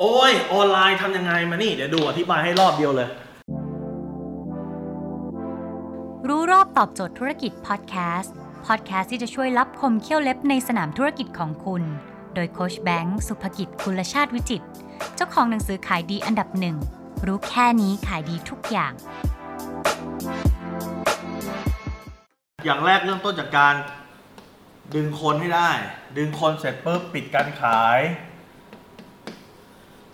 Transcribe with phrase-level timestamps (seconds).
[0.00, 3.08] โอ้ยออนไลน์ทำยังไงมานี่ เดี๋ยวดูอธิบายให้รอบเดียวเลย
[6.28, 8.34] รู้รอบตอบโจทย์ธุรกิจพอดแคสต์
[8.66, 11.82] พอดแคสต์ที่จะช่วยรับคมเขี้ยวเล็บในสนามธุรกิจของคุณ
[12.34, 14.66] โดยโคชแบงค์สุภกิจคุลชาติวิจิตร
[15.14, 16.76] เจ้าของหนังสือขายดีอันดับหนึ่ง
[17.26, 18.92] รู้แค่นี้ขายดีทุกอย่าง
[22.64, 23.74] อย่างแรกเริ่มต้นจากการ
[24.94, 25.70] ดึงคนให้ได้
[26.16, 28.00] ดึงคนเสร็จปุ๊บปิดการขาย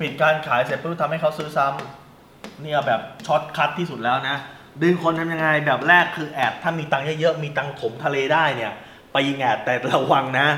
[0.00, 4.36] ปิดการขายเสร็จปุ๊บทำให้เขาซื้อซ้ำเนี่ยแบบ shortcut ที่สุดแล้วนะ
[4.82, 8.72] ดึงคนทำยังไงแบบแรกคือ ad ถ้ามีตังค์เยอะๆมีตังค์ถมทะเลได้เนี่ย
[9.12, 10.48] ไปยิง ad แต่ระวังนะ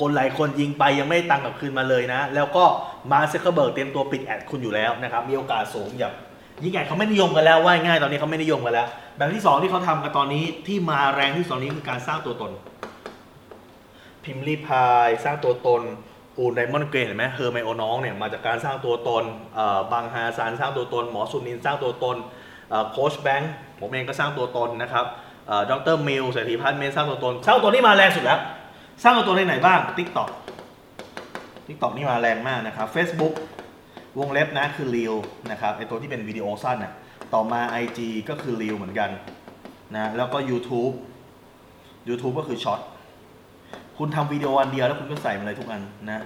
[0.00, 2.64] คนหลายคนยิงไปยังไม่ตังค์กลับคืนมาเลยนะ แล้วก็
[3.12, 6.14] มาเซคเบิร์กเตรียมตัวปิด ad คุณอยู่แล้วนะครับมีโอกาสสูงอย่าง
[6.62, 12.52] ยิง ad เขาไม่นิยมกันแล้วว่าง่ายตอนนี้เขาไม่นิยมกันแล้ว แบบที่สองที่เขาทำกันตอนนี้ที่มาแรงที่สอนนี้คือการสร้างตัวตน
[14.24, 15.82] พิมรี่พายสร้างตัวตน
[16.38, 19.24] อูน Diamond Grains เห็นไหมเฮอร์ไมโอน้องเนี่ยมาจากการสร้างตัวตน
[19.92, 22.16] บังฮาซันสร้างตัวตน หมอสุนินสร้างตัวตน
[22.90, 25.04] โค้ชแบงค์ผมเองก็สร้างตัวตนนะครับ
[25.46, 28.40] เอ่อดรมิลเศรษฐีพัฒน์เมนสร้างตัวตน สร้างตัวนี้มาแรงสุดแล้ว
[29.02, 30.28] สร้างตัวตนในไหนบ้าง TikTok
[31.66, 33.34] TikTok นี่มาแรงมากนะครับ Facebook
[34.18, 35.16] วงเล็บนะคือ Reel
[35.50, 36.92] นะครับไอตัวที่เป็นวิดีโอสั้นน่ะ
[37.34, 39.10] ต่อมา IG ก็คือ Reel เหมือนกัน
[39.94, 40.94] นะแล้วก็ YouTube
[42.08, 42.80] YouTube ก็คือช็อต
[43.98, 46.24] คุณทำวิดีโออันเดียวแล้วคุณก็ใส่มาเลยทุกอันนะ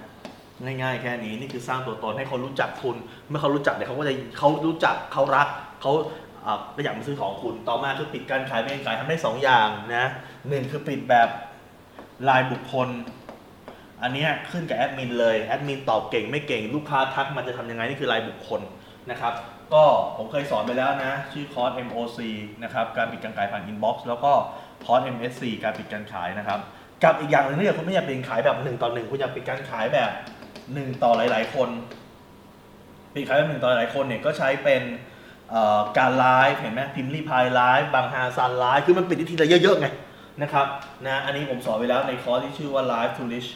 [0.81, 2.95] ง่ายๆแค่นี้นี่คือสร้างตัวตนให้คนรู้จักคุณ
[3.29, 5.47] เมื่อเขารู้จักเดี๋ยวเขาก็จะเขารู้จักเขารัก
[5.81, 5.91] เขา
[6.45, 10.05] อ่าก็อยากมาซื้อของคุณต่อมาคือปิดการขายไม่การขายทำได้สองอย่างนะ
[10.49, 11.29] หนึ่งคือปิดแบบ
[12.29, 12.89] รายบุคคล
[14.01, 18.61] อันนี้ขึ้นกับแอดมินเลยแอดมินตอบเก่งไม่เก่งลูกค้าทักมันจะทำยังไงนี่คือรายบุคคล
[19.11, 19.33] นะครับ
[19.73, 19.83] ก็
[20.17, 22.19] ผมเคยสอนไปแล้วนะ ชื่อคอร์ส MOC
[22.63, 24.31] นะครับการปิดการขายผ่าน inbox แล้วก็
[24.85, 26.59] คอร์ส MSC การปิดการขายนะครับ
[27.03, 30.11] กับอีกอย่างหนึ่งถ้าเกิดคุณไม่อยากเป็นขายแบบหนึ่งต่อหนึ่งคุณอยากเป็นการขายแบบ
[30.73, 31.69] หนึ่งต่อหลาย ๆ คน
[33.11, 34.83] เป็นขายแบบหนึ่งต่อหลายคนเนี่ยก็ใช้เป็น
[35.97, 39.87] การไลฟ์เห็นไหมพิมรี่พายไลฟ์บังฮาซันไลฟ์คือมันปิดทีละเยอะๆไง
[40.41, 40.65] นะครับ
[41.05, 43.49] นะอันนี้ผมสอนไปแล้วในคอร์สที่ชื่อว่า Live to Rich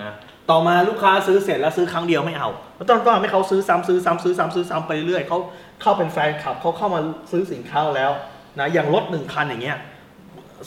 [0.00, 0.10] นะ
[0.50, 2.48] ต่อมาลูกค้าซื้อเสร็จแล้วซื้อครั้งเดียวไม่เอา
[2.90, 5.38] ต้องต้องให้เขาซื้อซ้ำซื้อซ้ำซื้อซ้ำซื้อซ้ำไปเรื่อยเขา
[5.82, 7.00] เข้าเป็นแฟนคลับเขาเข้ามา
[7.32, 8.12] ซื้อสินค้าแล้ว
[8.58, 9.78] นะอย่างรถหนึ่งคันอย่างเงี้ย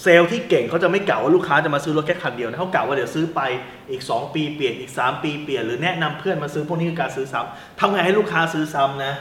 [0.02, 3.42] เซลล์ที่เก่งเขาจะไม่กล่าวว่าลูกค้าจะมาซื้อรถแค่คันเดียวนะเขากล่าวว่าเดี๋ยวซื้อไป
[3.90, 9.14] อีก 2 ปีเปลี่ยนอีก 3 ปีเปลี่ยนหรือแนะนำเพื่อนมาซื้อพวกนี้คือการซื้อซ้ำทำไงให้ลูกค้าซื้อซ้ำนะ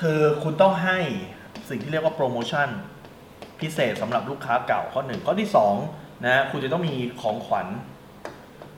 [0.00, 0.98] คือคุณต้องให้
[1.68, 2.68] สิ่งที่เรียกว่าโปรโมชั่น
[3.60, 5.74] พิเศษสำหรับลูกค้าเก่าข้อหนึ่งข้อที่สอง
[6.26, 7.66] นะคุณจะต้องมีของขวัญ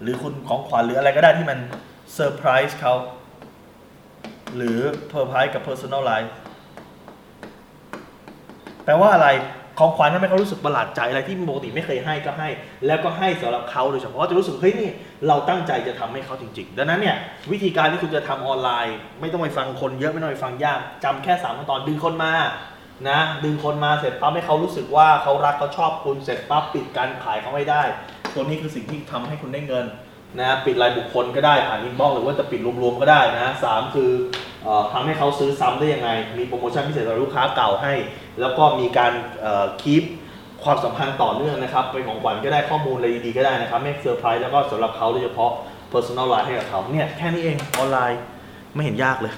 [0.03, 1.59] หรือคุณของขวัญหรืออะไรก็ได้ที่มัน
[2.15, 2.95] เซอร์ไพรส์เขา
[4.57, 4.79] หรือ
[5.09, 6.31] เพอร์ไพรส์กับ Personal Life
[8.85, 9.29] แปลว่าอะไร
[9.79, 12.49] ของขวัญทำให้เขารู้สึกประหลาดใจอะไรที่ปกติไม่เคยให้ก็ให้
[12.87, 14.91] แล้วก็ให้สำหรับเขาโดยเฉพาะจะรู้สึกเฮ้ยนี่
[15.29, 17.17] เราตั้งใจจะทำให้เขาจริง ๆ ดังนั้นเนี่ย
[17.53, 22.33] วิธีการที่คุณจะทำออนไลน์ ไม่ต้องไปฟังคนเยอะไม่ต้องไปฟังยากจำแค่สามขั้นตอนดึงคนมา
[23.09, 27.83] นะดึงคนมาเสร็จปั๊บให้เขารู้สึกว่าเขารักเขาชอบคุณเสร็จปั๊บปิดการขายเขาให้ได้
[28.35, 29.87] ตัวนี้คือสิ่งที่ทำให้คุณได้เงิน
[30.39, 34.11] นะปิดรายบุคคลก็ได้ผ่าน inbox หรือว่าจะปิดรวมๆก็ได้นะสามคือ
[34.93, 37.93] ทำให้เขาซื้อซ้ำได้ยังไง มีโปรโมชั่นพิเศษสำหรับลูกค้าเก่าให้
[38.41, 39.13] แล้วก็มีการ
[39.83, 40.03] keep
[40.65, 45.51] ความสัมพันธ์ต่อเนื่องนะครับ เป็นของขวัญก็ได้ข้อมูลอะไรดีๆก็ได้นะครับไม่เซอร์ไพรส์แล้วก็สำหรับเขาโดยเฉพาะ
[45.93, 48.21] personalize ให้กับเขาเนี่ยแค่นี้เองออนไลน์
[48.75, 49.35] ไม่เห็นยากเลย